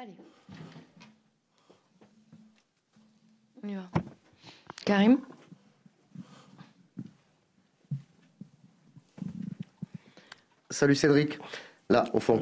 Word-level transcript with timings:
Allez. 0.00 0.12
On 3.62 3.68
y 3.68 3.74
va. 3.74 3.82
Karim 4.86 5.18
Salut 10.70 10.94
Cédric, 10.94 11.38
là 11.90 12.06
au 12.14 12.20
fond. 12.20 12.40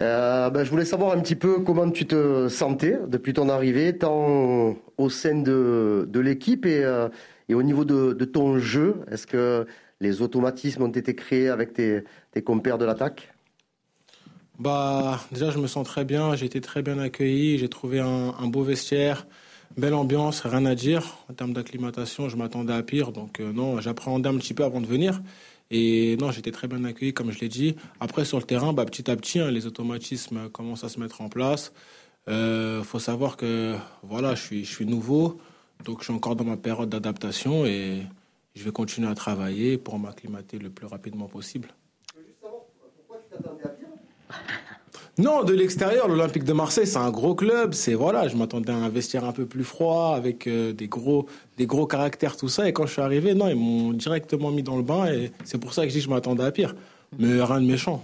Euh, 0.00 0.50
ben, 0.50 0.62
je 0.62 0.70
voulais 0.70 0.84
savoir 0.84 1.10
un 1.10 1.20
petit 1.20 1.34
peu 1.34 1.58
comment 1.64 1.90
tu 1.90 2.06
te 2.06 2.46
sentais 2.48 3.00
depuis 3.08 3.32
ton 3.32 3.48
arrivée, 3.48 3.98
tant 3.98 4.76
au 4.96 5.10
sein 5.10 5.34
de, 5.34 6.06
de 6.08 6.20
l'équipe 6.20 6.64
et, 6.64 6.84
euh, 6.84 7.08
et, 7.48 7.54
au 7.54 7.64
niveau 7.64 7.84
de, 7.84 8.12
de 8.12 8.24
ton 8.24 8.58
jeu. 8.58 9.00
Est-ce 9.10 9.26
que 9.26 9.66
les 10.00 10.22
automatismes 10.22 10.84
ont 10.84 10.92
été 10.92 11.16
créés 11.16 11.48
avec 11.48 11.72
tes, 11.72 12.04
tes 12.30 12.42
compères 12.42 12.78
de 12.78 12.84
l'attaque? 12.84 13.32
Bah, 14.60 15.18
déjà, 15.32 15.50
je 15.50 15.58
me 15.58 15.66
sens 15.66 15.86
très 15.86 16.04
bien. 16.04 16.36
J'ai 16.36 16.44
été 16.44 16.60
très 16.60 16.82
bien 16.82 16.98
accueilli. 16.98 17.56
J'ai 17.56 17.70
trouvé 17.70 17.98
un, 17.98 18.46
beau 18.46 18.62
vestiaire, 18.62 19.26
belle 19.78 19.94
ambiance, 19.94 20.42
rien 20.42 20.66
à 20.66 20.74
dire. 20.74 21.16
En 21.30 21.32
termes 21.32 21.54
d'acclimatation, 21.54 22.28
je 22.28 22.36
m'attendais 22.36 22.74
à 22.74 22.82
pire. 22.82 23.10
Donc, 23.10 23.40
euh, 23.40 23.52
non, 23.52 23.80
j'appréhendais 23.80 24.28
un 24.28 24.36
petit 24.36 24.52
peu 24.52 24.62
avant 24.62 24.82
de 24.82 24.86
venir. 24.86 25.22
Et 25.70 26.18
non, 26.20 26.30
j'étais 26.30 26.50
très 26.50 26.68
bien 26.68 26.84
accueilli, 26.84 27.14
comme 27.14 27.30
je 27.30 27.40
l'ai 27.40 27.48
dit. 27.48 27.74
Après, 28.00 28.26
sur 28.26 28.36
le 28.36 28.44
terrain, 28.44 28.74
bah, 28.74 28.84
petit 28.84 29.10
à 29.10 29.16
petit, 29.16 29.38
hein, 29.38 29.50
les 29.50 29.64
automatismes 29.64 30.50
commencent 30.50 30.84
à 30.84 30.90
se 30.90 31.00
mettre 31.00 31.22
en 31.22 31.30
place. 31.30 31.72
Il 32.26 32.34
euh, 32.34 32.82
faut 32.82 32.98
savoir 32.98 33.38
que 33.38 33.76
voilà, 34.02 34.34
je 34.34 34.42
suis, 34.42 34.64
je 34.66 34.70
suis 34.70 34.84
nouveau, 34.84 35.40
donc 35.84 36.00
je 36.00 36.04
suis 36.04 36.12
encore 36.12 36.36
dans 36.36 36.44
ma 36.44 36.58
période 36.58 36.90
d'adaptation 36.90 37.64
et 37.64 38.02
je 38.54 38.62
vais 38.62 38.72
continuer 38.72 39.08
à 39.08 39.14
travailler 39.14 39.78
pour 39.78 39.98
m'acclimater 39.98 40.58
le 40.58 40.68
plus 40.68 40.86
rapidement 40.86 41.28
possible. 41.28 41.68
pourquoi 42.40 43.22
tu 43.24 43.36
t'attendais 43.36 43.64
à 43.64 43.70
non, 45.18 45.44
de 45.44 45.52
l'extérieur, 45.52 46.08
l'Olympique 46.08 46.44
de 46.44 46.52
Marseille, 46.52 46.86
c'est 46.86 46.98
un 46.98 47.10
gros 47.10 47.34
club. 47.34 47.74
C'est 47.74 47.94
voilà, 47.94 48.28
je 48.28 48.36
m'attendais 48.36 48.72
à 48.72 48.76
un 48.76 48.88
vestiaire 48.88 49.24
un 49.24 49.32
peu 49.32 49.44
plus 49.44 49.64
froid, 49.64 50.14
avec 50.16 50.46
euh, 50.46 50.72
des 50.72 50.88
gros, 50.88 51.26
des 51.58 51.66
gros 51.66 51.86
caractères, 51.86 52.36
tout 52.36 52.48
ça. 52.48 52.68
Et 52.68 52.72
quand 52.72 52.86
je 52.86 52.92
suis 52.92 53.02
arrivé, 53.02 53.34
non, 53.34 53.48
ils 53.48 53.56
m'ont 53.56 53.92
directement 53.92 54.50
mis 54.50 54.62
dans 54.62 54.76
le 54.76 54.82
bain. 54.82 55.12
Et 55.12 55.30
c'est 55.44 55.58
pour 55.58 55.74
ça 55.74 55.82
que 55.82 55.88
je 55.88 55.94
dis 55.94 56.00
que 56.00 56.06
je 56.06 56.10
m'attendais 56.10 56.44
à 56.44 56.50
pire. 56.50 56.74
Mais 57.18 57.42
rien 57.42 57.60
de 57.60 57.66
méchant. 57.66 58.02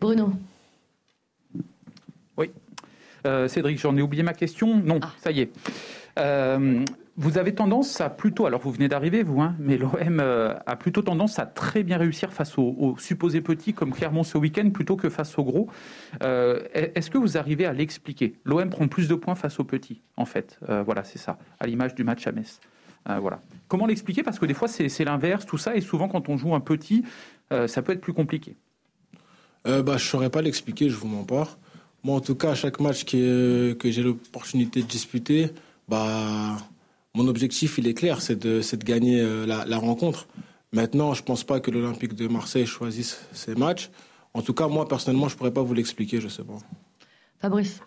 Bruno. 0.00 0.32
Oui. 2.36 2.50
Euh, 3.26 3.48
Cédric, 3.48 3.78
j'en 3.78 3.96
ai 3.96 4.02
oublié 4.02 4.22
ma 4.22 4.34
question. 4.34 4.76
Non, 4.76 5.00
ah. 5.02 5.12
ça 5.22 5.30
y 5.30 5.40
est. 5.40 5.50
Euh, 6.18 6.84
vous 7.18 7.38
avez 7.38 7.54
tendance 7.54 8.00
à 8.00 8.10
plutôt, 8.10 8.44
alors 8.46 8.60
vous 8.60 8.70
venez 8.70 8.88
d'arriver 8.88 9.22
vous, 9.22 9.40
hein, 9.40 9.56
mais 9.58 9.78
l'OM 9.78 10.20
euh, 10.20 10.54
a 10.66 10.76
plutôt 10.76 11.00
tendance 11.00 11.38
à 11.38 11.46
très 11.46 11.82
bien 11.82 11.96
réussir 11.96 12.32
face 12.32 12.58
aux, 12.58 12.94
supposés 12.98 13.40
petits 13.40 13.72
comme 13.72 13.92
Clermont 13.92 14.22
ce 14.22 14.36
week-end 14.36 14.68
plutôt 14.70 14.96
que 14.96 15.08
face 15.08 15.38
aux 15.38 15.44
gros. 15.44 15.68
Euh, 16.22 16.62
est-ce 16.74 17.10
que 17.10 17.16
vous 17.16 17.38
arrivez 17.38 17.64
à 17.64 17.72
l'expliquer? 17.72 18.34
L'OM 18.44 18.68
prend 18.68 18.86
plus 18.86 19.08
de 19.08 19.14
points 19.14 19.34
face 19.34 19.58
aux 19.58 19.64
petits, 19.64 20.02
en 20.16 20.26
fait. 20.26 20.58
Euh, 20.68 20.82
voilà, 20.82 21.04
c'est 21.04 21.18
ça, 21.18 21.38
à 21.58 21.66
l'image 21.66 21.94
du 21.94 22.04
match 22.04 22.26
à 22.26 22.32
Metz. 22.32 22.60
voilà. 23.06 23.40
Comment 23.68 23.86
l'expliquer? 23.86 24.22
Parce 24.22 24.38
que 24.38 24.46
des 24.46 24.54
fois 24.54 24.68
c'est 24.68 25.04
l'inverse, 25.04 25.46
tout 25.46 25.58
ça, 25.58 25.74
et 25.74 25.80
souvent 25.80 26.08
quand 26.08 26.28
on 26.28 26.36
joue 26.36 26.54
un 26.54 26.60
petit, 26.60 27.04
ça 27.50 27.80
peut 27.80 27.92
être 27.92 28.00
plus 28.00 28.12
compliqué. 28.12 28.56
bah, 29.64 29.82
je 29.86 29.92
ne 29.92 29.98
saurais 29.98 30.30
pas 30.30 30.42
l'expliquer, 30.42 30.90
je 30.90 30.96
vous 30.96 31.08
mens 31.08 31.24
pas. 31.24 31.48
Moi, 32.04 32.14
en 32.14 32.20
tout 32.20 32.36
cas, 32.36 32.50
à 32.50 32.54
chaque 32.54 32.78
match 32.78 33.04
que, 33.04 33.72
que 33.72 33.90
j'ai 33.90 34.02
l'opportunité 34.02 34.80
de 34.82 34.86
disputer, 34.86 35.50
bah 35.88 36.56
mon 37.16 37.28
objectif, 37.28 37.78
il 37.78 37.88
est 37.88 37.94
clair, 37.94 38.20
c'est 38.20 38.36
de, 38.36 38.60
de, 38.60 38.84
gagner 38.84 39.20
euh, 39.20 39.46
la, 39.46 39.78
rencontre. 39.78 40.28
Maintenant, 40.72 41.14
je 41.14 41.22
ne 41.22 41.26
pense 41.26 41.44
pas 41.44 41.60
que 41.60 41.70
l'Olympique 41.70 42.14
de 42.14 42.28
Marseille 42.28 42.66
choisisse 42.66 43.26
ses 43.32 43.54
matchs. 43.54 43.90
En 44.34 44.42
tout 44.42 44.52
cas, 44.52 44.68
moi, 44.68 44.86
personnellement, 44.86 45.28
je 45.28 45.34
ne 45.34 45.38
pourrais 45.38 45.52
pas 45.52 45.62
vous 45.62 45.72
l'expliquer, 45.72 46.20
je 46.20 46.26
ne 46.26 46.30
sais 46.30 46.44
pas. 46.44 46.58
Fabrice. 47.38 47.80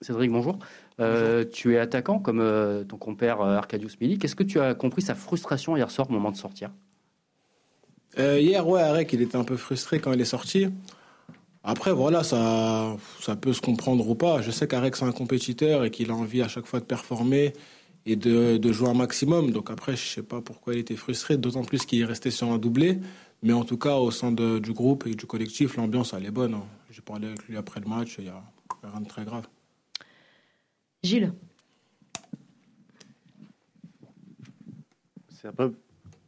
Cédric, 0.00 0.30
bonjour. 0.30 0.58
Euh, 1.00 1.44
tu 1.52 1.74
es 1.74 1.78
attaquant 1.78 2.20
comme 2.20 2.40
euh, 2.40 2.84
ton 2.84 2.96
compère 2.96 3.40
Arcadius 3.40 3.98
Milik. 4.00 4.24
Est-ce 4.24 4.36
que 4.36 4.44
tu 4.44 4.60
as 4.60 4.74
compris 4.74 5.02
sa 5.02 5.16
frustration 5.16 5.76
hier 5.76 5.90
soir 5.90 6.08
au 6.08 6.12
moment 6.12 6.30
de 6.30 6.36
sortir? 6.36 6.70
Hier, 8.16 8.66
ouais, 8.66 8.82
Arek, 8.82 9.12
il 9.12 9.22
était 9.22 9.36
un 9.36 9.44
peu 9.44 9.56
frustré 9.56 10.00
quand 10.00 10.12
il 10.12 10.20
est 10.20 10.24
sorti. 10.24 10.68
Après, 11.62 11.92
voilà, 11.92 12.22
ça, 12.22 12.96
ça 13.20 13.36
peut 13.36 13.52
se 13.52 13.60
comprendre 13.60 14.08
ou 14.08 14.14
pas. 14.14 14.42
Je 14.42 14.50
sais 14.50 14.66
qu'Arek, 14.66 14.96
c'est 14.96 15.04
un 15.04 15.12
compétiteur 15.12 15.84
et 15.84 15.90
qu'il 15.90 16.10
a 16.10 16.14
envie 16.14 16.42
à 16.42 16.48
chaque 16.48 16.66
fois 16.66 16.80
de 16.80 16.84
performer 16.84 17.52
et 18.06 18.16
de, 18.16 18.56
de, 18.56 18.72
jouer 18.72 18.88
un 18.88 18.94
maximum. 18.94 19.50
Donc 19.50 19.70
après, 19.70 19.96
je 19.96 20.06
sais 20.06 20.22
pas 20.22 20.40
pourquoi 20.40 20.74
il 20.74 20.80
était 20.80 20.96
frustré, 20.96 21.36
d'autant 21.36 21.64
plus 21.64 21.84
qu'il 21.84 22.00
est 22.00 22.04
resté 22.04 22.30
sur 22.30 22.50
un 22.50 22.58
doublé. 22.58 22.98
Mais 23.42 23.52
en 23.52 23.64
tout 23.64 23.78
cas, 23.78 23.96
au 23.96 24.10
sein 24.10 24.32
de, 24.32 24.58
du 24.58 24.72
groupe 24.72 25.06
et 25.06 25.14
du 25.14 25.26
collectif, 25.26 25.76
l'ambiance, 25.76 26.14
elle 26.16 26.26
est 26.26 26.30
bonne. 26.30 26.54
Hein. 26.54 26.64
J'ai 26.90 27.02
parlé 27.02 27.28
avec 27.28 27.46
lui 27.48 27.56
après 27.56 27.80
le 27.80 27.88
match, 27.88 28.16
il 28.18 28.24
n'y 28.24 28.30
a 28.30 28.42
rien 28.82 29.00
de 29.00 29.08
très 29.08 29.24
grave. 29.24 29.46
Gilles 31.02 31.32
C'est 35.30 35.48
un 35.48 35.52
peu 35.52 35.72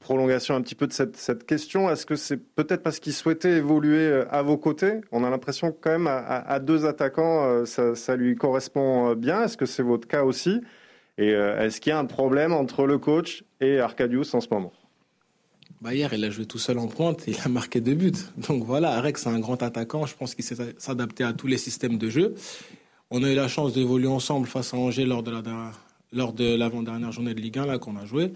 prolongation 0.00 0.54
un 0.54 0.62
petit 0.62 0.74
peu 0.74 0.86
de 0.86 0.92
cette, 0.92 1.16
cette 1.16 1.46
question. 1.46 1.90
Est-ce 1.90 2.04
que 2.04 2.16
c'est 2.16 2.36
peut-être 2.36 2.82
parce 2.82 2.98
qu'il 2.98 3.12
souhaitait 3.12 3.52
évoluer 3.52 4.06
euh, 4.06 4.24
à 4.30 4.42
vos 4.42 4.58
côtés? 4.58 5.00
On 5.12 5.24
a 5.24 5.30
l'impression 5.30 5.70
que 5.70 5.76
quand 5.80 5.90
même 5.90 6.06
à, 6.06 6.18
à, 6.18 6.58
deux 6.60 6.84
attaquants, 6.84 7.44
euh, 7.44 7.64
ça, 7.64 7.94
ça, 7.94 8.16
lui 8.16 8.34
correspond 8.34 9.10
euh, 9.10 9.14
bien. 9.14 9.44
Est-ce 9.44 9.56
que 9.56 9.66
c'est 9.66 9.82
votre 9.82 10.08
cas 10.08 10.24
aussi? 10.24 10.60
Et 11.22 11.34
euh, 11.34 11.64
est-ce 11.64 11.80
qu'il 11.80 11.90
y 11.90 11.92
a 11.92 11.98
un 12.00 12.04
problème 12.04 12.52
entre 12.52 12.84
le 12.84 12.98
coach 12.98 13.44
et 13.60 13.78
Arcadius 13.78 14.34
en 14.34 14.40
ce 14.40 14.48
moment? 14.50 14.72
Hier, 15.88 16.12
il 16.12 16.24
a 16.24 16.30
joué 16.30 16.46
tout 16.46 16.58
seul 16.58 16.78
en 16.78 16.88
pointe 16.88 17.28
et 17.28 17.32
il 17.32 17.38
a 17.44 17.48
marqué 17.48 17.80
deux 17.80 17.94
buts. 17.94 18.12
Donc 18.48 18.64
voilà, 18.64 18.92
Arek, 18.96 19.18
c'est 19.18 19.28
un 19.28 19.38
grand 19.38 19.62
attaquant. 19.62 20.04
Je 20.04 20.16
pense 20.16 20.34
qu'il 20.34 20.44
sait 20.44 20.56
s'adapter 20.78 21.22
à 21.22 21.32
tous 21.32 21.46
les 21.46 21.58
systèmes 21.58 21.96
de 21.96 22.10
jeu. 22.10 22.34
On 23.10 23.22
a 23.22 23.30
eu 23.30 23.36
la 23.36 23.46
chance 23.46 23.72
d'évoluer 23.72 24.08
ensemble 24.08 24.48
face 24.48 24.74
à 24.74 24.78
Angers 24.78 25.04
lors 25.04 25.22
de 25.22 25.30
la 25.30 25.42
lors 26.14 26.32
de 26.32 26.56
l'avant-dernière 26.56 27.10
journée 27.10 27.32
de 27.32 27.40
Ligue 27.40 27.58
1 27.58 27.64
là 27.64 27.78
qu'on 27.78 27.96
a 27.96 28.04
joué 28.04 28.32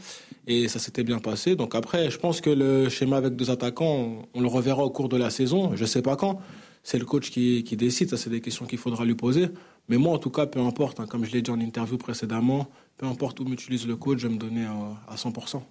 et 0.47 0.67
ça 0.69 0.79
s'était 0.79 1.05
bien 1.05 1.19
passé. 1.19 1.57
Donc 1.57 1.75
après, 1.75 2.11
je 2.11 2.19
pense 2.19 2.41
que 2.41 2.49
le 2.49 2.89
schéma 2.89 3.17
avec 3.17 3.37
deux 3.37 3.51
attaquants, 3.51 4.23
on, 4.33 4.41
le 4.41 4.47
reverra 4.47 4.83
au 4.83 4.91
cours 4.91 5.09
de 5.09 5.17
la 5.17 5.31
saison. 5.31 5.73
Je 5.75 5.85
sais 5.85 6.03
pas 6.03 6.17
quand. 6.17 6.41
C'est 6.83 6.99
le 6.99 7.05
coach 7.05 7.31
qui, 7.31 7.65
qui 7.65 7.77
décide. 7.77 8.09
Ça, 8.11 8.17
c'est 8.17 8.31
des 8.31 8.41
questions 8.41 8.65
qu'il 8.65 8.79
faudra 8.79 9.05
lui 9.05 9.17
poser. 9.17 9.49
Mais 9.89 9.97
moi, 9.97 10.15
en 10.15 10.19
tout 10.19 10.31
cas, 10.31 10.47
peu 10.47 10.61
importe, 10.61 11.01
hein, 11.01 11.07
comme 11.09 11.25
je 11.25 11.33
l'ai 11.33 11.43
dit 11.43 11.51
en 11.51 11.61
interview 11.61 11.97
précédemment, 11.97 12.69
peu 12.97 13.07
importe 13.07 13.39
où 13.41 13.45
m'utilise 13.45 13.87
le 13.87 13.97
coach, 13.97 14.19
je 14.19 14.29
vais 14.29 14.35
me 14.35 14.39
donner 14.39 14.65
à, 14.65 15.15
100%. 15.15 15.63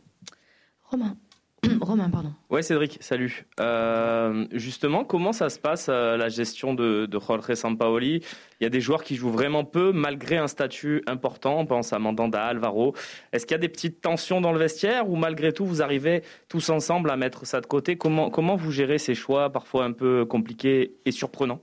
Romain. 0.83 1.17
Romain, 1.81 2.09
pardon. 2.09 2.31
Ouais, 2.49 2.61
Cédric, 2.61 2.99
salut. 3.01 3.45
Euh, 3.59 4.45
justement, 4.51 5.03
comment 5.03 5.33
ça 5.33 5.49
se 5.49 5.57
passe 5.57 5.87
euh, 5.89 6.15
la 6.15 6.29
gestion 6.29 6.75
de, 6.75 7.07
de 7.07 7.19
Jorge 7.19 7.55
Sampaoli? 7.55 8.21
Il 8.61 8.63
y 8.63 8.67
a 8.67 8.69
des 8.69 8.79
joueurs 8.79 9.03
qui 9.03 9.15
jouent 9.15 9.31
vraiment 9.31 9.65
peu 9.65 9.91
malgré 9.91 10.37
un 10.37 10.47
statut 10.47 11.01
important. 11.07 11.59
On 11.59 11.65
pense 11.65 11.91
à 11.91 11.99
Mandanda, 11.99 12.45
Alvaro. 12.45 12.93
Est-ce 13.33 13.45
qu'il 13.45 13.55
y 13.55 13.59
a 13.59 13.59
des 13.59 13.69
petites 13.69 13.99
tensions 13.99 14.41
dans 14.41 14.51
le 14.51 14.59
vestiaire 14.59 15.09
ou 15.09 15.15
malgré 15.15 15.51
tout 15.51 15.65
vous 15.65 15.81
arrivez 15.81 16.21
tous 16.47 16.69
ensemble 16.69 17.09
à 17.09 17.17
mettre 17.17 17.47
ça 17.47 17.61
de 17.61 17.65
côté? 17.65 17.97
Comment, 17.97 18.29
comment 18.29 18.55
vous 18.55 18.71
gérez 18.71 18.99
ces 18.99 19.15
choix 19.15 19.49
parfois 19.49 19.85
un 19.85 19.91
peu 19.91 20.23
compliqués 20.25 20.95
et 21.05 21.11
surprenants? 21.11 21.61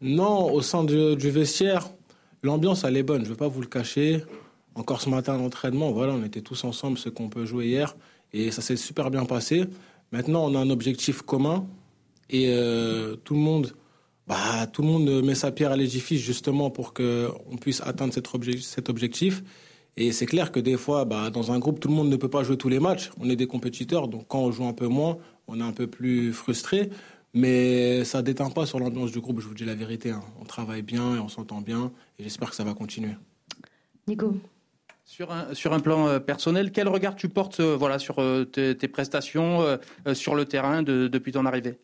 Non, 0.00 0.52
au 0.52 0.60
sein 0.60 0.84
du, 0.84 1.30
vestiaire, 1.30 1.88
l'ambiance, 2.42 2.84
elle 2.84 2.96
est 2.96 3.02
bonne, 3.02 3.22
je 3.22 3.30
ne 3.30 3.34
vais 3.34 3.38
pas 3.38 3.48
vous 3.48 3.60
le 3.60 3.66
cacher. 3.66 4.22
Encore 4.74 5.00
ce 5.00 5.08
matin 5.08 5.38
l'entraînement, 5.38 5.90
voilà, 5.92 6.12
on 6.12 6.22
était 6.22 6.42
tous 6.42 6.64
ensemble, 6.64 6.98
ce 6.98 7.08
qu'on 7.08 7.28
peut 7.28 7.46
jouer 7.46 7.66
hier, 7.66 7.96
et 8.32 8.50
ça 8.50 8.60
s'est 8.60 8.76
super 8.76 9.10
bien 9.10 9.24
passé. 9.24 9.64
Maintenant, 10.12 10.44
on 10.44 10.54
a 10.54 10.58
un 10.58 10.70
objectif 10.70 11.22
commun, 11.22 11.66
et 12.28 12.48
euh, 12.48 13.16
tout 13.16 13.34
le 13.34 13.40
monde, 13.40 13.74
bah, 14.26 14.66
tout 14.72 14.82
le 14.82 14.88
monde 14.88 15.24
met 15.24 15.34
sa 15.34 15.50
pierre 15.50 15.72
à 15.72 15.76
l'édifice 15.76 16.20
justement 16.20 16.70
pour 16.70 16.92
qu'on 16.92 17.56
puisse 17.60 17.80
atteindre 17.80 18.12
cet, 18.12 18.28
cet 18.60 18.88
objectif. 18.90 19.42
Et 19.98 20.12
c'est 20.12 20.26
clair 20.26 20.52
que 20.52 20.60
des 20.60 20.76
fois, 20.76 21.06
bah, 21.06 21.30
dans 21.30 21.52
un 21.52 21.58
groupe, 21.58 21.80
tout 21.80 21.88
le 21.88 21.94
monde 21.94 22.10
ne 22.10 22.16
peut 22.16 22.28
pas 22.28 22.42
jouer 22.42 22.58
tous 22.58 22.68
les 22.68 22.80
matchs. 22.80 23.10
On 23.18 23.30
est 23.30 23.36
des 23.36 23.46
compétiteurs, 23.46 24.08
donc 24.08 24.26
quand 24.28 24.40
on 24.40 24.52
joue 24.52 24.66
un 24.66 24.74
peu 24.74 24.88
moins, 24.88 25.16
on 25.48 25.58
est 25.58 25.64
un 25.64 25.72
peu 25.72 25.86
plus 25.86 26.34
frustré. 26.34 26.90
Mais 27.36 28.02
ça 28.04 28.18
ne 28.18 28.22
déteint 28.22 28.48
pas 28.48 28.64
sur 28.64 28.80
l'ambiance 28.80 29.12
du 29.12 29.20
groupe, 29.20 29.40
je 29.40 29.46
vous 29.46 29.52
dis 29.52 29.66
la 29.66 29.74
vérité. 29.74 30.10
Hein. 30.10 30.22
On 30.40 30.46
travaille 30.46 30.80
bien 30.80 31.16
et 31.16 31.18
on 31.18 31.28
s'entend 31.28 31.60
bien 31.60 31.92
et 32.18 32.22
j'espère 32.22 32.48
que 32.48 32.56
ça 32.56 32.64
va 32.64 32.72
continuer. 32.72 33.14
Nico 34.08 34.34
sur 35.04 35.30
un, 35.30 35.54
sur 35.54 35.72
un 35.72 35.80
plan 35.80 36.08
euh, 36.08 36.18
personnel, 36.18 36.72
quel 36.72 36.88
regard 36.88 37.14
tu 37.14 37.28
portes 37.28 37.60
euh, 37.60 37.76
voilà, 37.76 37.98
sur 37.98 38.18
euh, 38.18 38.44
tes, 38.44 38.88
prestations 38.88 39.78
sur 40.14 40.34
le 40.34 40.46
terrain 40.46 40.82
depuis 40.82 41.32
ton 41.32 41.44
arrivée? 41.44 41.78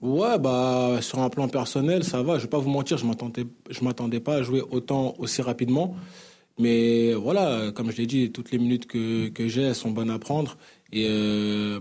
Ouais, 0.00 0.38
bah, 0.38 0.98
sur 1.02 1.20
un 1.20 1.28
plan 1.28 1.48
personnel, 1.48 2.02
ça 2.02 2.22
va. 2.22 2.38
Je 2.38 2.44
vais 2.44 2.50
pas 2.50 2.58
vous 2.58 2.70
mentir, 2.70 2.96
je 2.96 3.06
m'attendais, 3.06 3.46
je 3.70 3.84
m'attendais 3.84 4.20
pas 4.20 4.36
à 4.36 4.42
jouer 4.42 4.62
autant 4.70 5.14
aussi 5.18 5.42
rapidement. 5.42 5.94
Mais 6.58 7.12
voilà, 7.12 7.70
comme 7.74 7.90
je 7.90 7.98
l'ai 7.98 8.06
dit, 8.06 8.32
toutes 8.32 8.50
les 8.50 8.58
minutes 8.58 8.86
que, 8.86 9.28
que 9.28 9.46
j'ai, 9.48 9.62
elles 9.62 9.74
sont 9.74 9.90
bonnes 9.90 10.10
à 10.10 10.18
prendre. 10.18 10.56
Et 10.92 11.06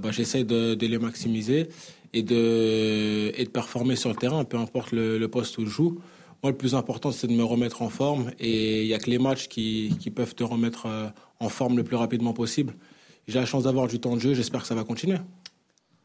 bah, 0.01 0.11
j'essaie 0.11 0.43
de, 0.43 0.73
de 0.73 0.87
les 0.87 0.97
maximiser 0.97 1.69
et 2.15 2.23
de, 2.23 3.31
et 3.35 3.43
de 3.43 3.49
performer 3.49 3.97
sur 3.97 4.09
le 4.09 4.15
terrain, 4.15 4.45
peu 4.45 4.57
importe 4.57 4.93
le, 4.93 5.25
poste 5.27 5.57
où 5.57 5.65
je 5.65 5.69
joue. 5.69 5.99
Moi, 6.41 6.51
le 6.51 6.57
plus 6.57 6.73
important, 6.73 7.11
c'est 7.11 7.27
de 7.27 7.33
me 7.33 7.43
remettre 7.43 7.81
en 7.81 7.89
forme. 7.89 8.31
Et 8.39 8.83
il 8.83 8.87
n'y 8.87 8.93
a 8.93 8.99
que 8.99 9.09
les 9.09 9.19
matchs 9.19 9.49
qui, 9.49 9.95
qui, 9.99 10.11
peuvent 10.11 10.33
te 10.33 10.43
remettre 10.43 10.85
euh, 10.85 11.07
en 11.41 11.49
forme 11.49 11.75
le 11.75 11.83
plus 11.83 11.97
rapidement 11.97 12.31
possible. 12.31 12.73
J'ai 13.27 13.39
la 13.39 13.45
chance 13.45 13.63
d'avoir 13.63 13.87
du 13.87 13.99
temps 13.99 14.15
de 14.15 14.21
jeu. 14.21 14.33
J'espère 14.33 14.61
que 14.61 14.67
ça 14.67 14.75
va 14.75 14.85
continuer. 14.85 15.17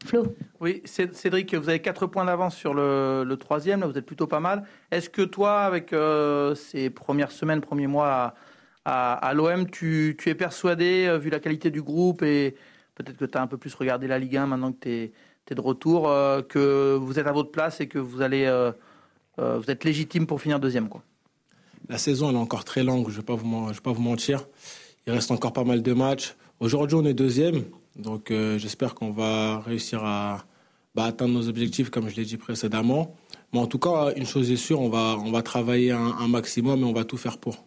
Flo. 0.03 0.35
Oui, 0.59 0.81
Cédric, 0.83 1.55
vous 1.55 1.69
avez 1.69 1.79
4 1.79 2.07
points 2.07 2.25
d'avance 2.25 2.55
sur 2.55 2.73
le, 2.73 3.35
troisième, 3.39 3.81
là 3.81 3.87
vous 3.87 3.97
êtes 3.97 4.05
plutôt 4.05 4.27
pas 4.27 4.39
mal. 4.39 4.63
Est-ce 4.89 5.09
que 5.09 5.21
toi, 5.21 5.61
avec 5.61 5.93
euh, 5.93 6.55
ces 6.55 6.89
premières 6.89 7.31
semaines, 7.31 7.61
premiers 7.61 7.87
mois 7.87 8.07
à, 8.07 8.33
l'OM, 8.85 9.69
tu, 9.69 10.17
es 10.25 10.35
persuadé, 10.35 11.05
euh, 11.07 11.17
vu 11.17 11.29
la 11.29 11.39
qualité 11.39 11.69
du 11.69 11.81
groupe 11.81 12.23
et 12.23 12.55
peut-être 12.95 13.17
que 13.17 13.25
tu 13.25 13.37
as 13.37 13.41
un 13.41 13.47
peu 13.47 13.57
plus 13.57 13.73
regardé 13.75 14.07
la 14.07 14.19
Ligue 14.19 14.37
1 14.37 14.47
maintenant 14.47 14.71
que 14.71 14.79
tu 14.81 14.89
es, 14.89 15.11
de 15.55 15.61
retour, 15.61 16.07
euh, 16.09 16.41
que 16.41 16.95
vous 16.95 17.19
êtes 17.19 17.27
à 17.27 17.33
votre 17.33 17.51
place 17.51 17.81
et 17.81 17.87
que 17.87 17.99
vous 17.99 18.17
vous 19.37 19.71
êtes 19.71 19.83
légitime 19.83 20.27
pour 20.27 20.39
finir 20.41 20.59
deuxième. 20.59 20.87
La 21.89 21.97
saison 21.97 22.29
elle 22.29 22.35
est 22.35 22.39
encore 22.39 22.63
très 22.63 22.83
longue, 22.83 23.09
je 23.09 23.15
ne 23.15 23.17
vais, 23.17 23.23
pas 23.23 23.35
vous, 23.35 24.01
mentir. 24.01 24.47
Il 25.05 25.13
reste 25.13 25.31
encore 25.31 25.51
pas 25.51 25.65
mal 25.65 25.81
de 25.81 25.93
matchs. 25.93 26.35
Aujourd'hui 26.61 26.95
on 26.95 27.05
est 27.05 27.13
deuxième, 27.13 27.63
donc 27.97 28.31
j'espère 28.57 28.95
qu'on 28.95 29.11
va 29.11 29.59
réussir 29.59 30.05
à 30.05 30.45
bah, 30.95 31.05
atteindre 31.05 31.33
nos 31.33 31.47
objectifs, 31.47 31.89
comme 31.89 32.09
je 32.09 32.15
l'ai 32.15 32.25
dit 32.25 32.37
précédemment. 32.37 33.15
Mais 33.53 33.59
en 33.59 33.67
tout 33.67 33.79
cas, 33.79 34.13
une 34.15 34.25
chose 34.25 34.51
est 34.51 34.57
sûre, 34.57 34.79
on 34.79 34.89
va, 34.89 35.17
on 35.17 35.31
va 35.31 35.41
travailler 35.41 35.91
un, 35.91 36.27
maximum 36.27 36.81
et 36.81 36.83
on 36.83 36.93
va 36.93 37.03
tout 37.03 37.17
faire 37.17 37.37
pour. 37.37 37.65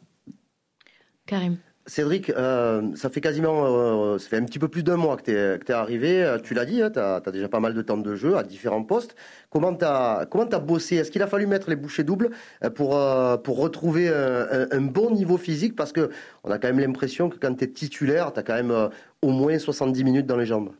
Karim. 1.26 1.56
Cédric, 1.86 2.30
euh, 2.30 2.94
ça 2.94 3.10
fait 3.10 3.20
quasiment, 3.20 3.66
euh, 3.66 4.16
ça 4.16 4.30
fait 4.30 4.38
un 4.38 4.44
petit 4.44 4.58
peu 4.58 4.68
plus 4.68 4.82
d'un 4.82 4.96
mois 4.96 5.18
que 5.18 5.24
tu 5.24 5.32
es, 5.32 5.58
es, 5.68 5.72
arrivé. 5.72 6.22
Euh, 6.22 6.38
tu 6.38 6.54
l'as 6.54 6.64
dit, 6.64 6.80
hein, 6.80 6.90
tu 6.90 6.98
as, 6.98 7.20
déjà 7.30 7.46
pas 7.48 7.60
mal 7.60 7.74
de 7.74 7.82
temps 7.82 7.98
de 7.98 8.14
jeu 8.14 8.38
à 8.38 8.42
différents 8.42 8.82
postes. 8.82 9.14
Comment 9.50 9.74
tu 9.74 9.84
as, 9.84 10.26
comment 10.30 10.44
as 10.44 10.58
bossé? 10.60 10.96
Est-ce 10.96 11.10
qu'il 11.10 11.20
a 11.20 11.26
fallu 11.26 11.46
mettre 11.46 11.68
les 11.68 11.76
bouchées 11.76 12.04
doubles 12.04 12.30
pour, 12.74 12.98
pour 13.42 13.58
retrouver 13.58 14.08
un, 14.08 14.66
un, 14.70 14.80
bon 14.80 15.10
niveau 15.10 15.36
physique? 15.36 15.76
Parce 15.76 15.92
qu'on 15.92 16.50
a 16.50 16.58
quand 16.58 16.68
même 16.68 16.80
l'impression 16.80 17.28
que 17.28 17.36
quand 17.36 17.54
tu 17.54 17.64
es 17.64 17.68
titulaire, 17.68 18.32
tu 18.32 18.40
as 18.40 18.42
quand 18.42 18.54
même 18.54 18.88
au 19.20 19.30
moins 19.30 19.58
70 19.58 20.04
minutes 20.04 20.26
dans 20.26 20.38
les 20.38 20.46
jambes. 20.46 20.70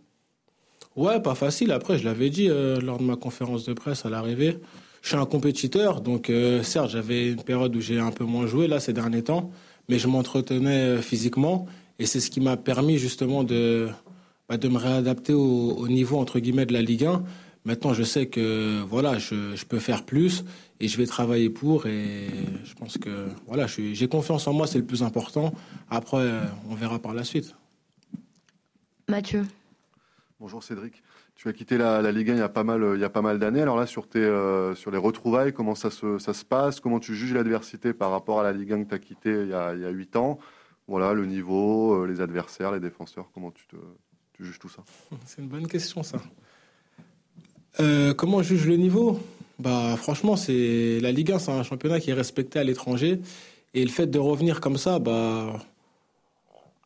Ouais, 0.97 1.21
pas 1.21 1.35
facile. 1.35 1.73
Après, 1.73 1.99
je 1.99 2.05
l'avais 2.05 2.31
dit 2.31 2.49
euh, 2.49 2.81
lors 2.81 2.99
de 2.99 3.03
ma 3.03 3.17
conférence 3.17 3.65
de 3.65 3.73
presse 3.73 4.07
à 4.07 4.11
l'arrivée. 4.11 4.59
Je 5.03 5.09
suis 5.09 5.17
un 5.17 5.27
compétiteur, 5.27 6.01
donc 6.01 6.31
euh, 6.31 6.63
certes, 6.63 6.91
j'avais 6.91 7.33
une 7.33 7.43
période 7.43 7.75
où 7.75 7.81
j'ai 7.81 7.99
un 7.99 8.13
peu 8.13 8.25
moins 8.25 8.47
joué 8.47 8.69
là 8.69 8.81
ces 8.81 8.93
derniers 8.93 9.23
temps, 9.23 9.51
mais 9.89 9.99
je 9.99 10.09
m'entretenais 10.09 10.81
euh, 10.81 11.03
physiquement 11.03 11.67
et 11.99 12.07
c'est 12.07 12.21
ce 12.21 12.31
qui 12.31 12.41
m'a 12.41 12.57
permis 12.57 12.99
justement 12.99 13.45
de 13.45 13.89
bah, 14.49 14.57
de 14.57 14.69
me 14.69 14.79
réadapter 14.79 15.33
au, 15.33 15.89
niveau 15.89 16.19
entre 16.19 16.39
guillemets 16.39 16.67
de 16.67 16.73
la 16.73 16.83
Ligue 16.83 17.05
1. 17.05 17.23
Maintenant, 17.65 17.95
je 17.95 18.03
sais 18.03 18.27
que 18.27 18.83
voilà, 18.83 19.19
je, 19.19 19.57
je 19.57 19.65
peux 19.65 19.79
faire 19.79 20.05
plus 20.05 20.45
et 20.81 20.89
je 20.89 20.99
vais 20.99 21.07
travailler 21.07 21.49
pour 21.49 21.87
et 21.87 22.27
je 22.65 22.75
pense 22.75 22.99
que 22.99 23.27
voilà, 23.47 23.67
j'ai 23.67 24.07
confiance 24.07 24.47
en 24.47 24.53
moi, 24.53 24.67
c'est 24.67 24.77
le 24.77 24.85
plus 24.85 25.03
important. 25.03 25.55
Après, 25.89 26.31
on 26.69 26.75
verra 26.75 26.99
par 26.99 27.15
la 27.15 27.25
suite. 27.25 27.55
Mathieu. 29.09 29.47
Bonjour 30.41 30.63
Cédric. 30.63 31.03
Tu 31.45 31.51
as 31.51 31.53
quitté 31.53 31.77
la, 31.77 32.01
Ligue 32.11 32.31
1 32.31 32.35
il 32.37 32.39
y 32.39 32.41
a 32.41 32.49
pas 32.49 32.65
mal, 32.65 32.93
il 32.95 33.01
y 33.03 33.05
a 33.05 33.11
pas 33.11 33.21
mal 33.21 33.39
d'années. 33.39 33.61
Alors 33.61 33.77
là, 33.77 33.85
sur, 33.85 34.09
tes, 34.09 34.19
euh, 34.19 34.75
sur 34.75 34.91
les 34.91 34.97
retrouvailles, 34.97 35.53
comment 35.53 35.75
ça 35.75 35.91
se, 35.91 36.19
ça 36.19 36.33
se 36.33 36.43
passe? 36.43 36.81
Comment 36.81 37.01
tu 37.01 37.15
juges 37.15 37.35
l'adversité 37.35 37.93
par 37.93 38.13
rapport 38.13 38.41
à 38.41 38.43
la 38.45 38.53
Ligue 38.53 38.73
1 38.73 38.85
que 38.85 38.89
tu 38.89 38.95
as 38.95 38.99
quitté 38.99 39.31
il 39.43 39.49
y 39.49 39.53
a, 39.53 39.75
il 39.75 39.83
y 39.83 39.85
a 39.85 39.91
8 39.91 40.17
ans? 40.17 40.39
Voilà, 40.89 41.13
le 41.13 41.27
niveau, 41.27 42.03
euh, 42.03 42.07
les 42.07 42.23
adversaires, 42.23 42.73
les 42.73 42.81
défenseurs, 42.81 43.29
comment 43.35 43.51
tu, 43.51 43.67
tu 44.33 44.43
juges 44.43 44.59
tout 44.59 44.71
ça? 44.71 44.85
C'est 45.27 45.43
une 45.43 45.49
bonne 45.49 45.67
question 45.67 46.03
ça. 46.03 46.17
Euh, 47.79 48.15
comment 48.15 48.43
je 48.43 48.55
juge 48.55 48.67
le 48.67 48.77
niveau? 48.77 49.21
Bah, 49.59 49.99
Franchement, 49.99 50.37
c'est 50.37 50.99
la 51.03 51.13
Ligue 51.13 51.33
1, 51.33 51.41
c'est 51.41 51.53
un 51.53 51.63
championnat 51.63 52.01
qui 52.01 52.09
est 52.09 52.15
respecté 52.15 52.59
à 52.59 52.65
l'étranger. 52.65 53.21
Et 53.75 53.85
le 53.85 53.91
fait 53.91 54.07
de 54.07 54.19
revenir 54.19 54.63
comme 54.63 54.79
ça, 54.79 54.99
bah, 54.99 55.61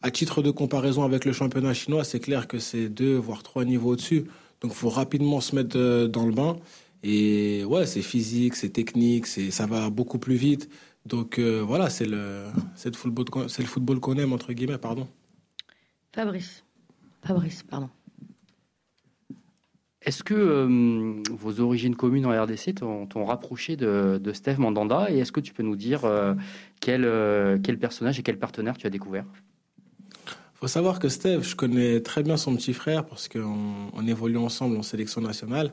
à 0.03 0.11
titre 0.11 0.43
de 0.43 0.51
comparaison 0.51 1.05
avec 1.05 1.25
le 1.25 1.33
championnat 1.33 1.75
chinois, 1.75 2.03
c'est 2.03 2.19
clair 2.19 2.49
que 2.49 2.59
c'est 2.59 2.89
deux, 2.89 3.15
voire 3.15 3.45
trois 3.45 3.65
niveaux 3.65 3.91
au-dessus. 3.91 4.25
Donc, 4.61 4.73
il 4.73 4.77
faut 4.77 4.89
rapidement 4.89 5.41
se 5.41 5.55
mettre 5.55 5.77
euh, 5.77 6.09
dans 6.09 6.27
le 6.27 6.33
bain. 6.33 6.57
Et 7.03 7.65
ouais, 7.65 7.87
c'est 7.87 8.03
physique, 8.03 8.57
c'est 8.57 8.71
technique, 8.71 9.27
c'est, 9.27 9.51
ça 9.51 9.67
va 9.67 9.89
beaucoup 9.91 10.19
plus 10.19 10.35
vite. 10.35 10.69
Donc 11.07 11.39
euh, 11.39 11.63
voilà, 11.65 11.91
c'est 11.91 12.07
le, 12.07 12.47
c'est 12.75 12.91
le 12.91 12.97
football, 12.97 13.49
c'est 13.49 13.63
le 13.63 13.69
football 13.69 14.01
qu'on 14.01 14.17
aime 14.17 14.33
entre 14.33 14.53
guillemets, 14.53 14.79
pardon. 14.79 15.07
Fabrice, 16.13 16.65
Fabrice, 17.23 17.63
pardon. 17.63 17.89
Est-ce 20.03 20.25
que 20.25 20.35
euh, 20.35 21.23
vos 21.31 21.61
origines 21.61 21.95
communes 21.95 22.27
en 22.27 22.43
RDC 22.43 22.75
t'ont, 22.75 23.25
rapproché 23.25 23.77
de, 23.77 24.21
de, 24.23 24.33
Steve 24.33 24.59
Mandanda? 24.59 25.11
Et 25.11 25.19
est-ce 25.19 25.33
que 25.33 25.41
tu 25.41 25.53
peux 25.53 25.63
nous 25.63 25.77
dire 25.77 26.03
quel, 26.81 27.61
quel 27.63 27.79
personnage 27.79 28.19
et 28.19 28.23
quel 28.23 28.39
partenaire 28.39 28.77
tu 28.77 28.87
as 28.87 28.91
découvert? 28.91 29.25
Faut 30.61 30.67
savoir 30.67 30.99
que 30.99 31.09
Steve, 31.09 31.45
je 31.45 31.55
connais 31.55 32.01
très 32.01 32.25
bien 32.25 32.37
son 32.37 32.57
petit 32.57 32.73
frère 32.73 33.07
parce 33.07 33.29
qu'on 33.29 33.91
on 33.93 34.07
évolue 34.09 34.39
ensemble 34.39 34.77
en 34.77 34.83
sélection 34.83 35.21
nationale. 35.21 35.73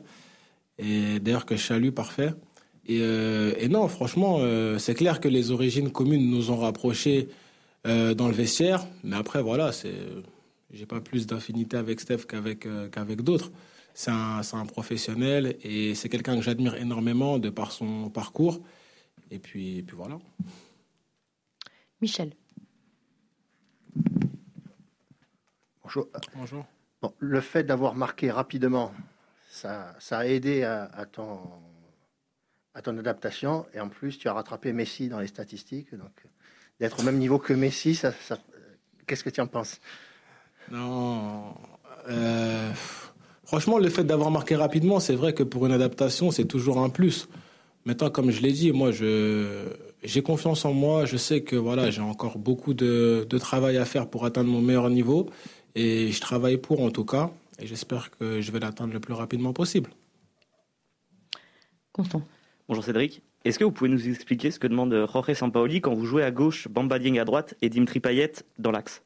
Et 0.78 1.18
d'ailleurs 1.18 1.44
que 1.44 1.56
je 1.56 1.62
salue 1.62 1.90
parfait. 1.90 2.34
Et, 2.86 3.00
euh, 3.00 3.66
non, 3.68 3.88
franchement, 3.88 4.38
euh, 4.40 4.78
c'est 4.78 4.94
clair 4.94 5.18
que 5.18 5.26
les 5.26 5.50
origines 5.50 5.90
communes 5.90 6.30
nous 6.30 6.52
ont 6.52 6.56
rapprochés 6.56 7.28
euh, 7.88 8.14
dans 8.14 8.28
le 8.28 8.34
vestiaire. 8.34 8.86
Mais 9.02 9.16
après, 9.16 9.42
voilà, 9.42 9.72
c'est, 9.72 9.94
j'ai 10.72 10.86
pas 10.86 11.00
plus 11.00 11.26
d'affinité 11.26 11.76
avec 11.76 11.98
Steve 11.98 12.24
qu'avec 12.26 12.68
qu'avec 12.92 13.22
d'autres. 13.22 13.50
C'est 13.92 14.12
un, 14.12 14.42
c'est 14.44 14.56
un 14.56 14.66
professionnel 14.66 15.56
et 15.64 15.94
c'est 15.96 16.10
quelqu'un 16.10 16.36
que 16.36 16.42
j'admire 16.42 16.76
énormément 16.76 17.38
de 17.38 17.50
par 17.50 17.72
son 17.72 18.08
parcours. 18.10 18.60
Et 19.32 19.40
puis, 19.40 19.78
et 19.78 19.82
puis 19.82 19.96
voilà. 19.96 20.18
Michel. 22.00 22.30
Bonjour. 26.34 26.66
le 27.18 27.40
fait 27.40 27.62
d'avoir 27.62 27.94
marqué 27.94 28.30
rapidement, 28.30 28.92
ça, 29.48 29.94
ça 30.00 30.18
a 30.18 30.26
aidé 30.26 30.64
à, 30.64 31.06
ton, 31.10 31.38
à 32.74 32.82
ton 32.82 32.98
adaptation. 32.98 33.66
Et 33.72 33.80
en 33.80 33.88
plus, 33.88 34.18
tu 34.18 34.28
as 34.28 34.32
rattrapé 34.32 34.72
Messi 34.72 35.08
dans 35.08 35.20
les 35.20 35.28
statistiques. 35.28 35.94
Donc, 35.94 36.10
d'être 36.80 37.00
au 37.00 37.02
même 37.02 37.18
niveau 37.18 37.38
que 37.38 37.52
Messi, 37.52 37.94
ça, 37.94 38.12
qu'est-ce 39.06 39.22
que 39.22 39.30
tu 39.30 39.40
en 39.40 39.46
penses? 39.46 39.80
Non. 40.72 41.54
Euh, 42.08 42.72
franchement, 43.44 43.78
le 43.78 43.88
fait 43.88 44.04
d'avoir 44.04 44.32
marqué 44.32 44.56
rapidement, 44.56 44.98
c'est 44.98 45.14
vrai 45.14 45.34
que 45.34 45.44
pour 45.44 45.66
une 45.66 45.72
adaptation, 45.72 46.32
c'est 46.32 46.46
toujours 46.46 46.80
un 46.80 46.88
plus. 46.88 47.28
Maintenant, 47.84 48.10
comme 48.10 48.32
je 48.32 48.42
l'ai 48.42 48.50
dit, 48.50 48.72
moi, 48.72 48.90
je, 48.90 49.68
j'ai 50.02 50.22
confiance 50.22 50.64
en 50.64 50.72
moi. 50.72 51.04
Je 51.04 51.16
sais 51.16 51.42
que 51.42 51.54
voilà, 51.54 51.90
j'ai 51.90 52.00
encore 52.00 52.36
beaucoup 52.36 52.74
de, 52.74 53.24
de, 53.30 53.38
travail 53.38 53.76
à 53.76 53.84
faire 53.84 54.08
pour 54.08 54.24
atteindre 54.24 54.50
mon 54.50 54.60
meilleur 54.60 54.90
niveau. 54.90 55.30
Et 55.76 56.10
je 56.10 56.20
travaille 56.22 56.56
pour 56.56 56.80
en 56.80 56.90
tout 56.90 57.04
cas, 57.04 57.30
et 57.58 57.66
j'espère 57.66 58.10
que 58.10 58.40
je 58.40 58.50
vais 58.50 58.58
l'atteindre 58.58 58.94
le 58.94 58.98
plus 58.98 59.12
rapidement 59.12 59.52
possible. 59.52 59.90
Constant. 61.92 62.22
Bonjour 62.66 62.82
Cédric. 62.82 63.20
Est-ce 63.44 63.58
que 63.58 63.64
vous 63.64 63.72
pouvez 63.72 63.90
nous 63.90 64.08
expliquer 64.08 64.50
ce 64.50 64.58
que 64.58 64.66
demande 64.66 65.06
Jorge 65.12 65.34
Sampaoli 65.34 65.82
quand 65.82 65.94
vous 65.94 66.06
jouez 66.06 66.22
à 66.24 66.30
gauche, 66.30 66.66
Bamba 66.68 66.98
Dieng 66.98 67.18
à 67.18 67.26
droite 67.26 67.54
et 67.60 67.68
Dimitri 67.68 68.00
Payet 68.00 68.32
dans 68.58 68.70
l'axe? 68.70 69.02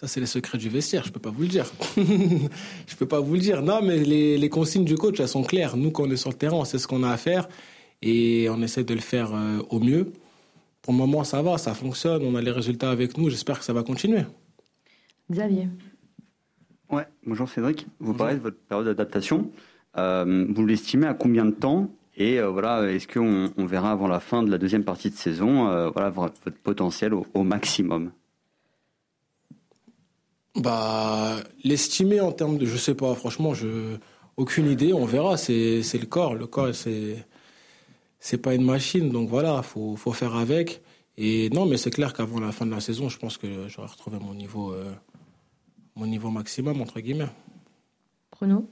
Ça, 0.00 0.06
c'est 0.06 0.20
les 0.20 0.26
secrets 0.26 0.56
du 0.56 0.68
vestiaire, 0.68 1.04
je 1.04 1.10
peux 1.10 1.18
pas 1.18 1.30
vous 1.30 1.42
le 1.42 1.48
dire. 1.48 1.66
je 1.96 2.94
peux 2.96 3.06
pas 3.06 3.18
vous 3.18 3.34
le 3.34 3.40
dire. 3.40 3.60
Non, 3.62 3.82
mais 3.82 3.98
les, 3.98 4.38
les, 4.38 4.48
consignes 4.48 4.84
du 4.84 4.94
coach, 4.94 5.18
elles 5.18 5.28
sont 5.28 5.42
claires. 5.42 5.76
Nous, 5.76 5.90
quand 5.90 6.04
on 6.04 6.10
est 6.12 6.16
sur 6.16 6.30
le 6.30 6.36
terrain, 6.36 6.58
on 6.58 6.64
sait 6.64 6.78
ce 6.78 6.86
qu'on 6.86 7.02
a 7.02 7.10
à 7.10 7.16
faire 7.16 7.48
et 8.02 8.48
on 8.50 8.62
essaie 8.62 8.84
de 8.84 8.94
le 8.94 9.00
faire 9.00 9.34
euh, 9.34 9.58
au 9.68 9.80
mieux. 9.80 10.12
Pour 10.80 10.92
le 10.92 10.98
moment, 10.98 11.24
ça 11.24 11.42
va, 11.42 11.58
ça 11.58 11.74
fonctionne, 11.74 12.22
on 12.22 12.36
a 12.36 12.40
les 12.40 12.52
résultats 12.52 12.90
avec 12.90 13.18
nous. 13.18 13.30
J'espère 13.30 13.58
que 13.58 13.64
ça 13.64 13.72
va 13.72 13.82
continuer. 13.82 14.22
Xavier. 15.30 15.68
Ouais, 16.94 17.08
bonjour 17.26 17.48
Cédric. 17.48 17.88
Vous 17.98 18.14
parlez 18.14 18.36
de 18.36 18.40
votre 18.40 18.56
période 18.56 18.86
d'adaptation. 18.86 19.50
Euh, 19.96 20.46
vous 20.48 20.64
l'estimez 20.64 21.08
à 21.08 21.14
combien 21.14 21.44
de 21.44 21.50
temps? 21.50 21.90
Et 22.16 22.38
euh, 22.38 22.50
voilà, 22.50 22.88
est-ce 22.88 23.08
qu'on 23.08 23.50
on 23.56 23.66
verra 23.66 23.90
avant 23.90 24.06
la 24.06 24.20
fin 24.20 24.44
de 24.44 24.50
la 24.52 24.58
deuxième 24.58 24.84
partie 24.84 25.10
de 25.10 25.16
saison 25.16 25.66
euh, 25.66 25.90
voilà, 25.90 26.10
votre 26.10 26.34
potentiel 26.62 27.12
au, 27.12 27.42
maximum? 27.42 28.12
Bah, 30.54 31.34
L'estimer 31.64 32.20
en 32.20 32.30
termes 32.30 32.58
de. 32.58 32.64
Je 32.64 32.76
sais 32.76 32.94
pas, 32.94 33.12
franchement, 33.16 33.54
je, 33.54 33.96
aucune 34.36 34.70
idée. 34.70 34.92
On 34.92 35.04
verra. 35.04 35.36
C'est 35.36 35.82
le 35.94 36.06
corps. 36.06 36.36
Le 36.36 36.46
corps, 36.46 36.72
c'est 36.72 37.26
c'est 38.20 38.38
pas 38.38 38.54
une 38.54 38.64
machine. 38.64 39.10
Donc 39.10 39.28
voilà, 39.28 39.56
il 39.56 39.64
faut, 39.64 39.96
faut 39.96 40.12
faire 40.12 40.36
avec. 40.36 40.80
Et 41.16 41.50
non, 41.50 41.66
mais 41.66 41.76
c'est 41.76 41.90
clair 41.90 42.12
qu'avant 42.12 42.38
la 42.38 42.52
fin 42.52 42.66
de 42.66 42.70
la 42.70 42.80
saison, 42.80 43.08
je 43.08 43.18
pense 43.18 43.36
que 43.36 43.66
j'aurai 43.66 43.88
retrouvé 43.88 44.18
mon 44.20 44.34
niveau 44.34 44.72
mon 45.96 46.06
niveau 46.06 46.30
maximum, 46.30 46.80
entre 46.80 47.00
guillemets. 47.00 47.28
Bruno? 48.32 48.68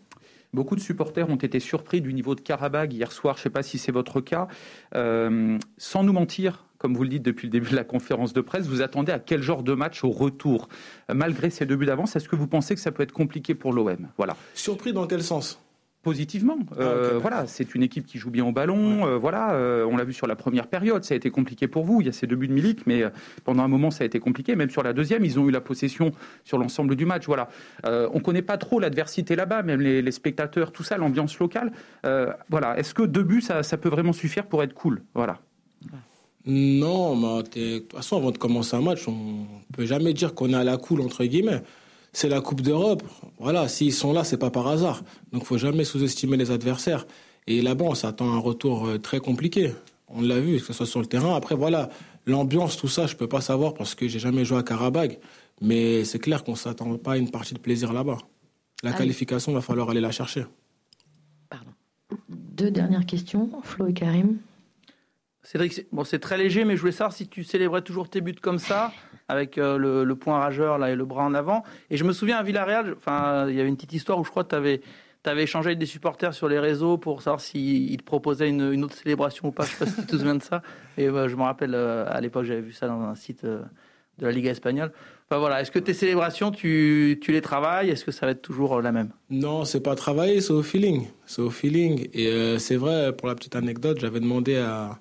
Beaucoup 0.52 0.76
de 0.76 0.80
supporters 0.80 1.30
ont 1.30 1.36
été 1.36 1.60
surpris 1.60 2.00
du 2.02 2.12
niveau 2.12 2.34
de 2.34 2.40
Karabag 2.40 2.92
hier 2.92 3.10
soir. 3.10 3.36
Je 3.36 3.40
ne 3.40 3.42
sais 3.44 3.50
pas 3.50 3.62
si 3.62 3.78
c'est 3.78 3.92
votre 3.92 4.20
cas. 4.20 4.48
Euh, 4.94 5.58
sans 5.78 6.02
nous 6.02 6.12
mentir, 6.12 6.66
comme 6.76 6.94
vous 6.94 7.04
le 7.04 7.08
dites 7.08 7.22
depuis 7.22 7.46
le 7.46 7.52
début 7.52 7.70
de 7.70 7.76
la 7.76 7.84
conférence 7.84 8.34
de 8.34 8.40
presse, 8.42 8.66
vous 8.66 8.82
attendez 8.82 9.12
à 9.12 9.18
quel 9.18 9.40
genre 9.40 9.62
de 9.62 9.72
match 9.72 10.04
au 10.04 10.10
retour? 10.10 10.68
Malgré 11.08 11.48
ces 11.48 11.64
deux 11.64 11.76
buts 11.76 11.86
d'avance, 11.86 12.16
est-ce 12.16 12.28
que 12.28 12.36
vous 12.36 12.48
pensez 12.48 12.74
que 12.74 12.80
ça 12.80 12.92
peut 12.92 13.02
être 13.02 13.12
compliqué 13.12 13.54
pour 13.54 13.72
l'OM 13.72 14.08
Voilà. 14.18 14.36
Surpris 14.52 14.92
dans 14.92 15.06
quel 15.06 15.22
sens? 15.22 15.61
Positivement. 16.02 16.58
Euh, 16.78 17.18
voilà, 17.20 17.46
c'est 17.46 17.74
une 17.74 17.82
équipe 17.82 18.06
qui 18.06 18.18
joue 18.18 18.30
bien 18.30 18.44
au 18.44 18.52
ballon. 18.52 19.06
Euh, 19.06 19.16
voilà, 19.16 19.52
euh, 19.52 19.86
on 19.88 19.96
l'a 19.96 20.04
vu 20.04 20.12
sur 20.12 20.26
la 20.26 20.36
première 20.36 20.66
période, 20.66 21.04
ça 21.04 21.14
a 21.14 21.16
été 21.16 21.30
compliqué 21.30 21.68
pour 21.68 21.84
vous. 21.84 22.00
Il 22.00 22.06
y 22.06 22.10
a 22.10 22.12
ces 22.12 22.26
deux 22.26 22.36
buts 22.36 22.48
de 22.48 22.52
Milik, 22.52 22.86
mais 22.86 23.04
pendant 23.44 23.62
un 23.62 23.68
moment, 23.68 23.90
ça 23.90 24.02
a 24.02 24.06
été 24.06 24.18
compliqué. 24.18 24.56
Même 24.56 24.70
sur 24.70 24.82
la 24.82 24.92
deuxième, 24.92 25.24
ils 25.24 25.38
ont 25.38 25.48
eu 25.48 25.52
la 25.52 25.60
possession 25.60 26.12
sur 26.44 26.58
l'ensemble 26.58 26.96
du 26.96 27.06
match. 27.06 27.26
Voilà, 27.26 27.48
on 27.84 28.20
connaît 28.20 28.42
pas 28.42 28.58
trop 28.58 28.80
l'adversité 28.80 29.36
là-bas, 29.36 29.62
même 29.62 29.80
les, 29.80 30.12
spectateurs, 30.12 30.72
tout 30.72 30.82
ça, 30.82 30.96
l'ambiance 30.96 31.38
locale. 31.38 31.72
voilà, 32.50 32.78
est-ce 32.78 32.94
que 32.94 33.02
deux 33.02 33.22
buts, 33.22 33.40
ça, 33.40 33.62
ça, 33.62 33.76
peut 33.76 33.88
vraiment 33.88 34.12
suffire 34.12 34.46
pour 34.46 34.62
être 34.62 34.74
cool 34.74 35.02
Voilà. 35.14 35.38
Non, 36.44 37.14
mais 37.14 37.42
de 37.42 37.78
toute 37.78 37.92
façon, 37.92 38.16
avant 38.16 38.32
de 38.32 38.38
commencer 38.38 38.76
un 38.76 38.80
match, 38.80 39.06
on 39.06 39.46
peut 39.72 39.86
jamais 39.86 40.12
dire 40.12 40.34
qu'on 40.34 40.50
est 40.50 40.56
à 40.56 40.64
la 40.64 40.76
cool 40.76 41.00
entre 41.00 41.24
guillemets 41.24 41.62
c'est 42.12 42.28
la 42.28 42.40
Coupe 42.40 42.60
d'Europe. 42.60 43.02
Voilà, 43.38 43.68
s'ils 43.68 43.94
sont 43.94 44.12
là, 44.12 44.24
c'est 44.24 44.36
pas 44.36 44.50
par 44.50 44.68
hasard. 44.68 45.02
Donc, 45.32 45.44
faut 45.44 45.58
jamais 45.58 45.84
sous-estimer 45.84 46.36
les 46.36 46.50
adversaires. 46.50 47.06
Et 47.46 47.62
là-bas, 47.62 47.86
on 47.86 47.94
s'attend 47.94 48.30
à 48.32 48.34
un 48.34 48.38
retour 48.38 48.86
euh, 48.86 48.98
très 48.98 49.18
compliqué. 49.18 49.72
On 50.08 50.20
l'a 50.20 50.38
vu, 50.38 50.58
que 50.58 50.64
ce 50.64 50.72
soit 50.72 50.86
sur 50.86 51.00
le 51.00 51.06
terrain. 51.06 51.34
Après, 51.34 51.54
voilà, 51.54 51.88
l'ambiance, 52.26 52.76
tout 52.76 52.88
ça, 52.88 53.06
je 53.06 53.16
peux 53.16 53.28
pas 53.28 53.40
savoir 53.40 53.74
parce 53.74 53.94
que 53.94 54.06
j'ai 54.08 54.18
jamais 54.18 54.44
joué 54.44 54.58
à 54.58 54.62
Karabag. 54.62 55.18
Mais 55.60 56.04
c'est 56.04 56.18
clair 56.18 56.44
qu'on 56.44 56.54
s'attend 56.54 56.96
pas 56.98 57.12
à 57.12 57.16
une 57.16 57.30
partie 57.30 57.54
de 57.54 57.58
plaisir 57.58 57.92
là-bas. 57.92 58.18
La 58.82 58.90
ah 58.90 58.94
qualification, 58.94 59.52
il 59.52 59.54
va 59.54 59.60
falloir 59.60 59.90
aller 59.90 60.00
la 60.00 60.10
chercher. 60.10 60.44
Pardon. 61.48 61.70
Deux 62.28 62.70
dernières 62.70 63.06
questions, 63.06 63.50
Flo 63.62 63.86
et 63.86 63.92
Karim. 63.92 64.38
Cédric, 65.44 65.86
bon, 65.92 66.04
c'est 66.04 66.18
très 66.18 66.36
léger, 66.36 66.64
mais 66.64 66.76
je 66.76 66.80
voulais 66.80 66.92
savoir 66.92 67.12
si 67.12 67.26
tu 67.26 67.42
célébrais 67.42 67.82
toujours 67.82 68.08
tes 68.08 68.20
buts 68.20 68.34
comme 68.34 68.58
ça 68.58 68.92
avec 69.32 69.56
euh, 69.56 70.04
le, 70.04 70.14
point 70.14 70.38
rageur 70.38 70.78
là, 70.78 70.90
et 70.90 70.94
le 70.94 71.04
bras 71.04 71.24
en 71.24 71.34
avant. 71.34 71.62
Et 71.90 71.96
je 71.96 72.04
me 72.04 72.12
souviens 72.12 72.36
à 72.36 72.42
Villarreal, 72.42 72.94
enfin, 72.96 73.46
il 73.48 73.56
y 73.56 73.60
avait 73.60 73.68
une 73.68 73.76
petite 73.76 73.94
histoire 73.94 74.18
où 74.18 74.24
je 74.24 74.30
crois 74.30 74.44
que 74.44 74.50
tu 74.50 74.54
avais, 74.54 74.82
avais 75.24 75.44
échangé 75.44 75.68
avec 75.68 75.78
des 75.78 75.86
supporters 75.86 76.34
sur 76.34 76.48
les 76.48 76.58
réseaux 76.58 76.98
pour 76.98 77.22
savoir 77.22 77.40
s'ils 77.40 77.96
te 77.96 78.04
proposaient 78.04 78.48
une, 78.48 78.84
autre 78.84 78.94
célébration 78.94 79.48
ou 79.48 79.52
pas. 79.52 79.64
Je 79.64 79.70
ne 79.70 79.72
sais 79.72 79.84
pas 79.84 79.90
si 79.90 80.00
tu 80.02 80.06
te 80.06 80.16
souviens 80.16 80.34
de 80.34 80.42
ça. 80.42 80.62
Et 80.98 81.08
bah, 81.08 81.28
je 81.28 81.36
me 81.36 81.42
rappelle, 81.42 81.74
euh, 81.74 82.04
à 82.08 82.20
l'époque, 82.20 82.44
j'avais 82.44 82.60
vu 82.60 82.72
ça 82.72 82.88
dans 82.88 83.00
un 83.00 83.14
site 83.14 83.44
euh, 83.44 83.62
de 84.18 84.26
la 84.26 84.32
Liga 84.32 84.50
espagnole. 84.50 84.92
Enfin, 85.30 85.38
voilà. 85.38 85.62
Est-ce 85.62 85.70
que 85.70 85.78
tes 85.78 85.94
célébrations, 85.94 86.50
tu, 86.50 87.18
tu 87.22 87.32
les 87.32 87.40
travailles? 87.40 87.88
Est-ce 87.88 88.04
que 88.04 88.12
ça 88.12 88.26
va 88.26 88.32
être 88.32 88.42
toujours 88.42 88.82
la 88.82 88.92
même? 88.92 89.08
Non, 89.30 89.64
c'est 89.64 89.80
pas 89.80 89.94
travailler, 89.94 90.42
c'est 90.42 90.52
au 90.52 90.62
feeling. 90.62 91.08
C'est 91.24 91.40
au 91.40 91.48
feeling. 91.48 92.08
Et 92.12 92.58
c'est 92.58 92.76
vrai, 92.76 93.16
pour 93.16 93.28
la 93.28 93.34
petite 93.34 93.56
anecdote, 93.56 93.98
j'avais 93.98 94.20
demandé 94.20 94.56
à 94.56 94.98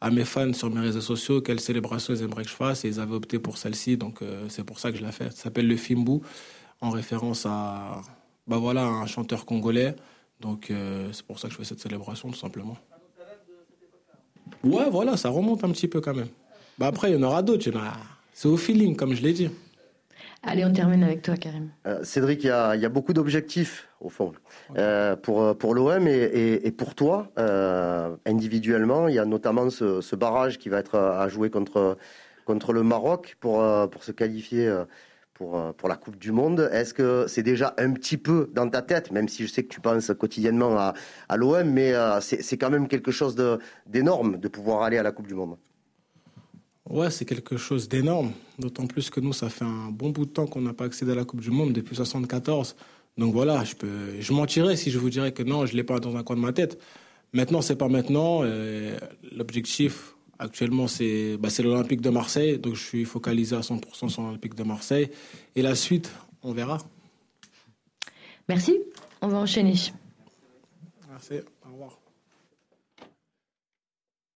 à 0.00 0.10
mes 0.10 0.24
fans 0.24 0.52
sur 0.52 0.70
mes 0.70 0.80
réseaux 0.80 1.00
sociaux 1.00 1.40
quelle 1.42 1.60
célébration 1.60 2.14
ils 2.14 2.22
aimeraient 2.22 2.44
que 2.44 2.50
je 2.50 2.54
fasse 2.54 2.84
et 2.84 2.88
ils 2.88 3.00
avaient 3.00 3.14
opté 3.14 3.38
pour 3.38 3.58
celle-ci. 3.58 3.96
Donc 3.96 4.22
euh, 4.22 4.46
c'est 4.48 4.64
pour 4.64 4.78
ça 4.78 4.90
que 4.90 4.98
je 4.98 5.04
l'ai 5.04 5.12
fait. 5.12 5.30
Ça 5.30 5.44
s'appelle 5.44 5.68
le 5.68 5.76
Fimbu 5.76 6.20
en 6.80 6.90
référence 6.90 7.46
à 7.46 8.00
bah 8.46 8.56
voilà, 8.58 8.84
un 8.84 9.06
chanteur 9.06 9.44
congolais. 9.44 9.94
Donc 10.40 10.70
euh, 10.70 11.10
c'est 11.12 11.24
pour 11.24 11.38
ça 11.38 11.48
que 11.48 11.54
je 11.54 11.58
fais 11.58 11.64
cette 11.64 11.80
célébration 11.80 12.30
tout 12.30 12.38
simplement. 12.38 12.76
Ouais, 14.64 14.90
voilà, 14.90 15.16
ça 15.16 15.28
remonte 15.28 15.64
un 15.64 15.70
petit 15.70 15.88
peu 15.88 16.00
quand 16.00 16.14
même. 16.14 16.28
Bah 16.78 16.86
après, 16.86 17.10
il 17.10 17.14
y 17.14 17.16
en 17.16 17.22
aura 17.22 17.42
d'autres. 17.42 17.70
C'est 18.32 18.48
au 18.48 18.56
feeling, 18.56 18.96
comme 18.96 19.14
je 19.14 19.22
l'ai 19.22 19.32
dit. 19.32 19.50
Allez, 20.42 20.64
on 20.64 20.72
termine 20.72 21.04
avec 21.04 21.20
toi, 21.20 21.36
Karim. 21.36 21.70
Euh, 21.86 22.02
Cédric, 22.02 22.44
il 22.44 22.46
y 22.46 22.50
a, 22.50 22.88
beaucoup 22.88 23.12
d'objectifs, 23.12 23.88
au 24.00 24.08
fond, 24.08 24.32
euh, 24.78 25.14
pour, 25.14 25.56
pour 25.58 25.74
l'OM 25.74 26.08
et, 26.08 26.72
pour 26.76 26.94
toi, 26.94 27.30
euh, 27.38 28.16
individuellement. 28.24 29.08
Il 29.08 29.14
y 29.14 29.18
a 29.18 29.26
notamment 29.26 29.68
ce, 29.68 30.16
barrage 30.16 30.58
qui 30.58 30.70
va 30.70 30.78
être 30.78 30.96
à 30.96 31.28
jouer 31.28 31.50
contre, 31.50 31.98
contre 32.46 32.72
le 32.72 32.82
Maroc 32.82 33.36
pour, 33.38 33.62
pour 33.90 34.02
se 34.02 34.12
qualifier 34.12 34.74
pour, 35.34 35.74
pour 35.74 35.88
la 35.90 35.96
Coupe 35.96 36.16
du 36.16 36.32
Monde. 36.32 36.70
Est-ce 36.72 36.94
que 36.94 37.26
c'est 37.28 37.42
déjà 37.42 37.74
un 37.76 37.92
petit 37.92 38.16
peu 38.16 38.50
dans 38.54 38.68
ta 38.68 38.80
tête, 38.80 39.10
même 39.10 39.28
si 39.28 39.46
je 39.46 39.52
sais 39.52 39.62
que 39.62 39.68
tu 39.68 39.80
penses 39.80 40.10
quotidiennement 40.18 40.78
à, 40.78 40.94
à 41.28 41.36
l'OM, 41.36 41.68
mais 41.68 41.92
c'est 42.20 42.56
quand 42.56 42.70
même 42.70 42.88
quelque 42.88 43.10
chose 43.10 43.36
d'énorme 43.86 44.38
de 44.38 44.48
pouvoir 44.48 44.82
aller 44.82 44.96
à 44.96 45.02
la 45.02 45.12
Coupe 45.12 45.26
du 45.26 45.34
Monde? 45.34 45.58
Ouais, 46.90 47.08
c'est 47.08 47.24
quelque 47.24 47.56
chose 47.56 47.88
d'énorme. 47.88 48.32
D'autant 48.58 48.86
plus 48.88 49.10
que 49.10 49.20
nous, 49.20 49.32
ça 49.32 49.48
fait 49.48 49.64
un 49.64 49.90
bon 49.92 50.10
bout 50.10 50.26
de 50.26 50.30
temps 50.30 50.46
qu'on 50.46 50.60
n'a 50.60 50.72
pas 50.72 50.86
accédé 50.86 51.12
à 51.12 51.14
la 51.14 51.24
Coupe 51.24 51.40
du 51.40 51.50
Monde 51.50 51.72
depuis 51.72 51.94
74. 51.94 52.74
Donc 53.16 53.32
voilà, 53.32 53.62
je 53.62 53.76
peux, 53.76 54.20
je 54.20 54.32
mentirais 54.32 54.76
si 54.76 54.90
je 54.90 54.98
vous 54.98 55.08
dirais 55.08 55.32
que 55.32 55.44
non, 55.44 55.66
je 55.66 55.76
l'ai 55.76 55.84
pas 55.84 56.00
dans 56.00 56.16
un 56.16 56.24
coin 56.24 56.34
de 56.34 56.40
ma 56.40 56.52
tête. 56.52 56.80
Maintenant, 57.32 57.62
c'est 57.62 57.76
pas 57.76 57.86
maintenant. 57.86 58.40
Euh, 58.42 58.98
l'objectif 59.36 60.16
actuellement, 60.40 60.88
c'est, 60.88 61.36
bah, 61.36 61.48
c'est 61.48 61.62
l'Olympique 61.62 62.00
de 62.00 62.10
Marseille. 62.10 62.58
Donc 62.58 62.74
je 62.74 62.82
suis 62.82 63.04
focalisé 63.04 63.54
à 63.54 63.60
100% 63.60 64.08
sur 64.08 64.22
l'Olympique 64.22 64.56
de 64.56 64.64
Marseille. 64.64 65.10
Et 65.54 65.62
la 65.62 65.76
suite, 65.76 66.10
on 66.42 66.52
verra. 66.52 66.78
Merci. 68.48 68.76
On 69.22 69.28
va 69.28 69.38
enchaîner. 69.38 69.74
Merci. 71.08 71.34
Au 71.64 71.72
revoir. 71.72 71.99